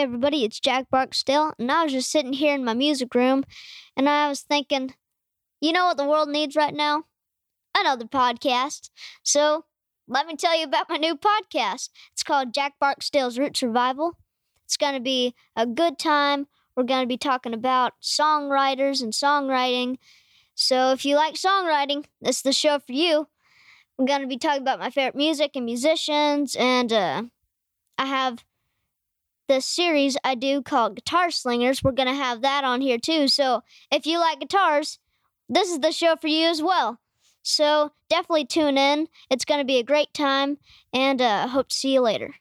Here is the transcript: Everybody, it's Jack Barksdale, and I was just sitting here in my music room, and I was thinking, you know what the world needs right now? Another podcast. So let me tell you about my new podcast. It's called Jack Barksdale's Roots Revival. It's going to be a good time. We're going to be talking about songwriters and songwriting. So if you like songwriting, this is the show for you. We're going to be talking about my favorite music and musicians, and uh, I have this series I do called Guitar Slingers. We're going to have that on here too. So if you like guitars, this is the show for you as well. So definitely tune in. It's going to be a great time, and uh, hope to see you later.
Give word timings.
Everybody, 0.00 0.44
it's 0.44 0.58
Jack 0.58 0.86
Barksdale, 0.90 1.52
and 1.58 1.70
I 1.70 1.84
was 1.84 1.92
just 1.92 2.10
sitting 2.10 2.32
here 2.32 2.54
in 2.54 2.64
my 2.64 2.72
music 2.72 3.14
room, 3.14 3.44
and 3.94 4.08
I 4.08 4.30
was 4.30 4.40
thinking, 4.40 4.94
you 5.60 5.72
know 5.72 5.84
what 5.84 5.98
the 5.98 6.06
world 6.06 6.30
needs 6.30 6.56
right 6.56 6.72
now? 6.72 7.04
Another 7.76 8.06
podcast. 8.06 8.88
So 9.22 9.66
let 10.08 10.26
me 10.26 10.36
tell 10.36 10.58
you 10.58 10.64
about 10.64 10.88
my 10.88 10.96
new 10.96 11.16
podcast. 11.16 11.90
It's 12.14 12.22
called 12.22 12.54
Jack 12.54 12.76
Barksdale's 12.80 13.38
Roots 13.38 13.62
Revival. 13.62 14.16
It's 14.64 14.78
going 14.78 14.94
to 14.94 15.00
be 15.00 15.34
a 15.54 15.66
good 15.66 15.98
time. 15.98 16.46
We're 16.74 16.84
going 16.84 17.02
to 17.02 17.06
be 17.06 17.18
talking 17.18 17.52
about 17.52 17.92
songwriters 18.02 19.02
and 19.02 19.12
songwriting. 19.12 19.98
So 20.54 20.92
if 20.92 21.04
you 21.04 21.14
like 21.14 21.34
songwriting, 21.34 22.06
this 22.22 22.36
is 22.36 22.42
the 22.42 22.54
show 22.54 22.78
for 22.78 22.92
you. 22.92 23.28
We're 23.98 24.06
going 24.06 24.22
to 24.22 24.26
be 24.26 24.38
talking 24.38 24.62
about 24.62 24.80
my 24.80 24.88
favorite 24.88 25.14
music 25.14 25.50
and 25.56 25.66
musicians, 25.66 26.56
and 26.58 26.90
uh, 26.90 27.24
I 27.98 28.06
have 28.06 28.42
this 29.50 29.66
series 29.66 30.16
I 30.22 30.36
do 30.36 30.62
called 30.62 30.94
Guitar 30.94 31.32
Slingers. 31.32 31.82
We're 31.82 31.90
going 31.90 32.06
to 32.06 32.14
have 32.14 32.40
that 32.42 32.62
on 32.62 32.80
here 32.80 32.98
too. 32.98 33.26
So 33.26 33.62
if 33.90 34.06
you 34.06 34.20
like 34.20 34.38
guitars, 34.38 35.00
this 35.48 35.68
is 35.68 35.80
the 35.80 35.90
show 35.90 36.14
for 36.14 36.28
you 36.28 36.46
as 36.46 36.62
well. 36.62 37.00
So 37.42 37.90
definitely 38.08 38.46
tune 38.46 38.78
in. 38.78 39.08
It's 39.28 39.44
going 39.44 39.58
to 39.58 39.64
be 39.64 39.78
a 39.78 39.82
great 39.82 40.14
time, 40.14 40.58
and 40.92 41.20
uh, 41.20 41.48
hope 41.48 41.70
to 41.70 41.74
see 41.74 41.94
you 41.94 42.00
later. 42.00 42.36